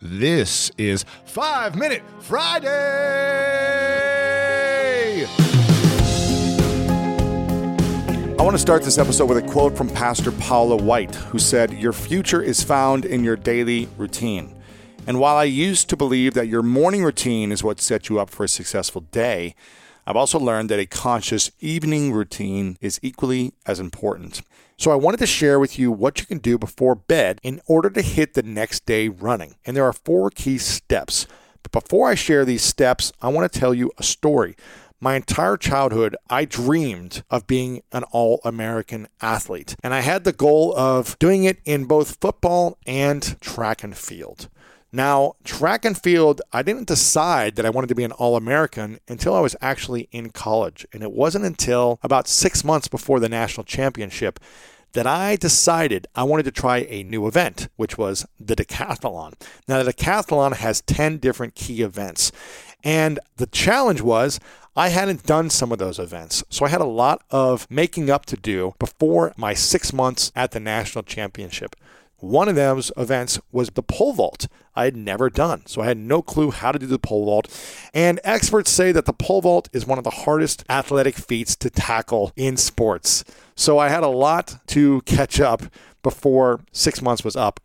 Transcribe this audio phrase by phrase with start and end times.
[0.00, 2.68] This is Five Minute Friday.
[8.38, 11.72] I want to start this episode with a quote from Pastor Paula White, who said,
[11.72, 14.54] Your future is found in your daily routine.
[15.08, 18.30] And while I used to believe that your morning routine is what sets you up
[18.30, 19.56] for a successful day,
[20.08, 24.40] I've also learned that a conscious evening routine is equally as important.
[24.78, 27.90] So I wanted to share with you what you can do before bed in order
[27.90, 29.56] to hit the next day running.
[29.66, 31.26] And there are four key steps.
[31.62, 34.56] But before I share these steps, I want to tell you a story.
[34.98, 39.76] My entire childhood, I dreamed of being an all American athlete.
[39.84, 44.48] And I had the goal of doing it in both football and track and field.
[44.90, 48.98] Now, track and field, I didn't decide that I wanted to be an All American
[49.06, 50.86] until I was actually in college.
[50.92, 54.40] And it wasn't until about six months before the national championship
[54.92, 59.34] that I decided I wanted to try a new event, which was the decathlon.
[59.66, 62.32] Now, the decathlon has 10 different key events.
[62.82, 64.40] And the challenge was
[64.74, 66.44] I hadn't done some of those events.
[66.48, 70.52] So I had a lot of making up to do before my six months at
[70.52, 71.76] the national championship.
[72.20, 74.48] One of those events was the pole vault.
[74.74, 77.48] I had never done, so I had no clue how to do the pole vault.
[77.94, 81.70] And experts say that the pole vault is one of the hardest athletic feats to
[81.70, 83.24] tackle in sports.
[83.54, 85.62] So I had a lot to catch up
[86.02, 87.60] before six months was up.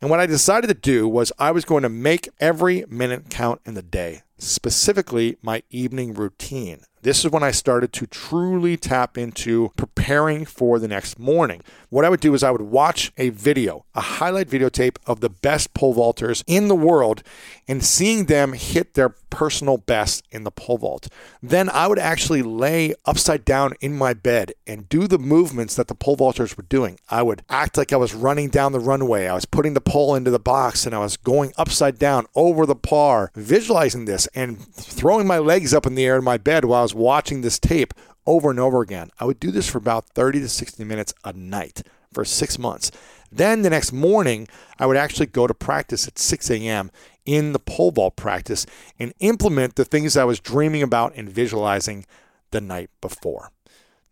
[0.00, 3.60] And what I decided to do was I was going to make every minute count
[3.64, 6.80] in the day, specifically my evening routine.
[7.06, 11.62] This is when I started to truly tap into preparing for the next morning.
[11.88, 15.30] What I would do is I would watch a video, a highlight videotape of the
[15.30, 17.22] best pole vaulters in the world
[17.68, 21.08] and seeing them hit their personal best in the pole vault.
[21.42, 25.86] Then I would actually lay upside down in my bed and do the movements that
[25.86, 26.98] the pole vaulters were doing.
[27.08, 29.26] I would act like I was running down the runway.
[29.26, 32.66] I was putting the pole into the box and I was going upside down over
[32.66, 36.64] the bar, visualizing this and throwing my legs up in the air in my bed
[36.64, 37.94] while I was watching this tape
[38.26, 39.10] over and over again.
[39.20, 41.82] I would do this for about 30 to 60 minutes a night
[42.12, 42.90] for six months.
[43.30, 44.48] Then the next morning,
[44.78, 46.90] I would actually go to practice at 6 a.m.
[47.24, 48.66] in the pole vault practice
[48.98, 52.06] and implement the things I was dreaming about and visualizing
[52.50, 53.50] the night before.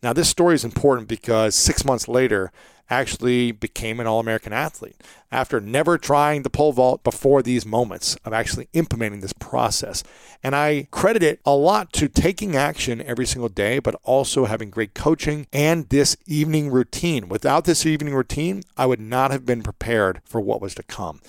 [0.02, 2.52] Now, this story is important because six months later,
[2.90, 4.96] actually became an All American athlete
[5.32, 10.04] after never trying the pole vault before these moments of actually implementing this process.
[10.42, 14.70] And I credit it a lot to taking action every single day, but also having
[14.70, 17.28] great coaching and this evening routine.
[17.28, 21.20] Without this evening routine, I would not have been prepared for what was to come.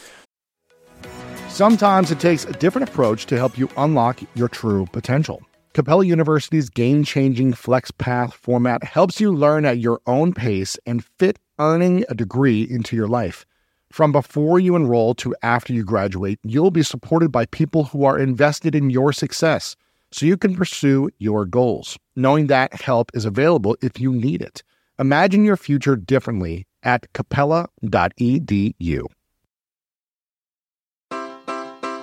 [1.48, 5.42] Sometimes it takes a different approach to help you unlock your true potential.
[5.74, 11.38] Capella University's game changing FlexPath format helps you learn at your own pace and fit
[11.60, 13.46] earning a degree into your life.
[13.92, 18.20] From before you enroll to after you graduate, you'll be supported by people who are
[18.20, 19.76] invested in your success
[20.12, 24.64] so you can pursue your goals, knowing that help is available if you need it.
[25.00, 29.02] Imagine your future differently at capella.edu.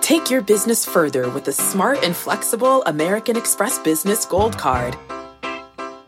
[0.01, 4.97] Take your business further with the smart and flexible American Express Business Gold Card.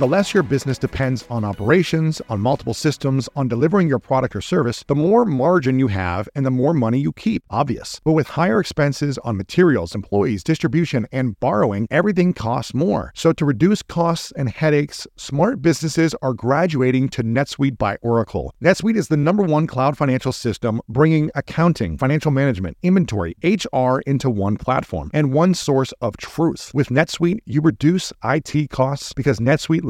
[0.00, 4.40] The less your business depends on operations, on multiple systems, on delivering your product or
[4.40, 7.44] service, the more margin you have and the more money you keep.
[7.50, 8.00] Obvious.
[8.02, 13.12] But with higher expenses on materials, employees, distribution, and borrowing, everything costs more.
[13.14, 18.54] So to reduce costs and headaches, smart businesses are graduating to NetSuite by Oracle.
[18.64, 24.30] NetSuite is the number one cloud financial system bringing accounting, financial management, inventory, HR into
[24.30, 26.70] one platform and one source of truth.
[26.72, 29.89] With NetSuite, you reduce IT costs because NetSuite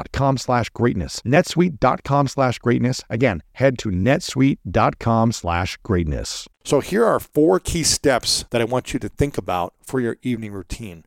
[0.00, 1.20] netsuite.com slash greatness.
[1.24, 3.02] netsuite.com slash greatness.
[3.10, 6.48] Again, head to netsuite.com slash greatness.
[6.64, 10.16] So here are four key steps that I want you to think about for your
[10.22, 11.04] evening routine.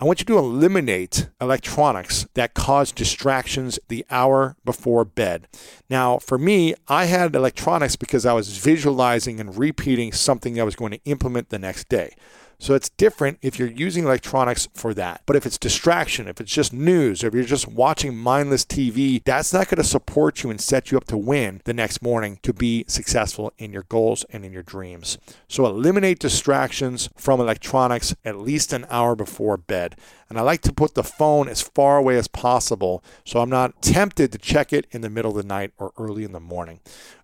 [0.00, 5.48] I want you to eliminate electronics that cause distractions the hour before bed.
[5.90, 10.76] Now, for me, I had electronics because I was visualizing and repeating something I was
[10.76, 12.14] going to implement the next day.
[12.60, 15.22] So it's different if you're using electronics for that.
[15.26, 19.22] But if it's distraction, if it's just news, or if you're just watching mindless TV,
[19.22, 22.40] that's not going to support you and set you up to win the next morning
[22.42, 25.18] to be successful in your goals and in your dreams.
[25.46, 29.94] So eliminate distractions from electronics at least an hour before bed.
[30.28, 33.80] And I like to put the phone as far away as possible so I'm not
[33.80, 36.80] tempted to check it in the middle of the night or early in the morning.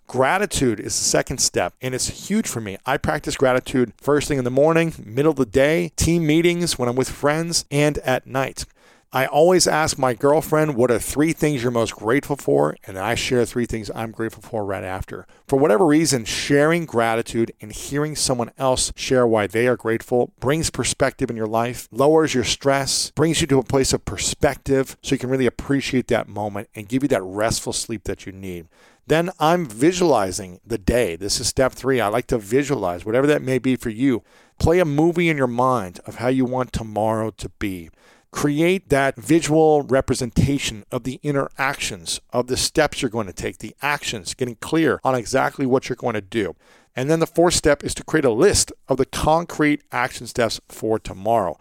[0.06, 2.76] Gratitude is the second step, and it's huge for me.
[2.84, 6.90] I practice gratitude first thing in the morning, middle of the day, team meetings, when
[6.90, 8.66] I'm with friends, and at night.
[9.14, 12.76] I always ask my girlfriend, What are three things you're most grateful for?
[12.84, 15.24] And I share three things I'm grateful for right after.
[15.46, 20.68] For whatever reason, sharing gratitude and hearing someone else share why they are grateful brings
[20.68, 25.14] perspective in your life, lowers your stress, brings you to a place of perspective so
[25.14, 28.66] you can really appreciate that moment and give you that restful sleep that you need.
[29.06, 31.14] Then I'm visualizing the day.
[31.14, 32.00] This is step three.
[32.00, 34.24] I like to visualize, whatever that may be for you.
[34.58, 37.90] Play a movie in your mind of how you want tomorrow to be.
[38.34, 43.76] Create that visual representation of the interactions, of the steps you're going to take, the
[43.80, 46.56] actions, getting clear on exactly what you're going to do.
[46.96, 50.60] And then the fourth step is to create a list of the concrete action steps
[50.68, 51.56] for tomorrow.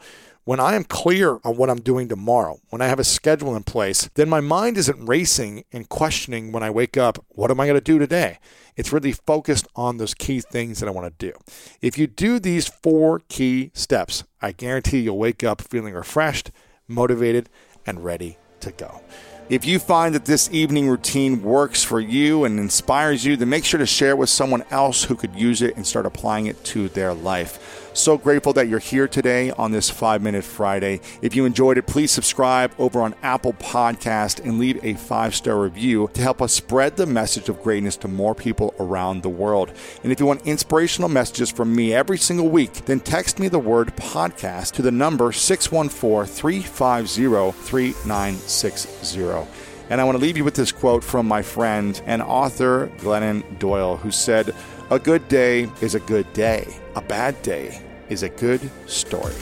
[0.45, 3.63] When I am clear on what I'm doing tomorrow, when I have a schedule in
[3.63, 7.65] place, then my mind isn't racing and questioning when I wake up, what am I
[7.65, 8.39] going to do today?
[8.75, 11.37] It's really focused on those key things that I want to do.
[11.81, 16.51] If you do these four key steps, I guarantee you'll wake up feeling refreshed,
[16.87, 17.49] motivated,
[17.85, 19.01] and ready to go.
[19.49, 23.65] If you find that this evening routine works for you and inspires you, then make
[23.65, 26.63] sure to share it with someone else who could use it and start applying it
[26.65, 27.82] to their life.
[27.95, 30.99] So grateful that you're here today on this five minute Friday.
[31.21, 35.59] If you enjoyed it, please subscribe over on Apple Podcast and leave a five star
[35.59, 39.71] review to help us spread the message of greatness to more people around the world.
[40.01, 43.59] And if you want inspirational messages from me every single week, then text me the
[43.59, 49.47] word podcast to the number 614 350 3960.
[49.91, 53.59] And I want to leave you with this quote from my friend and author Glennon
[53.59, 54.55] Doyle, who said,
[54.93, 56.67] A good day is a good day.
[56.95, 59.33] A bad day is a good story.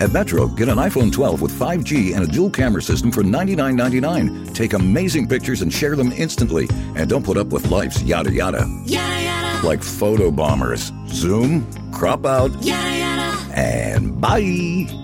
[0.00, 4.52] At Metro, get an iPhone 12 with 5G and a dual camera system for $99.99.
[4.52, 6.68] Take amazing pictures and share them instantly.
[6.94, 8.66] And don't put up with life's yada yada.
[8.84, 9.66] Yada yada.
[9.66, 10.92] Like photo bombers.
[11.06, 13.54] Zoom, crop out, Yada yada.
[13.54, 15.03] and bye.